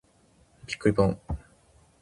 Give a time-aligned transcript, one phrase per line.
[0.65, 1.21] びっくりぽん。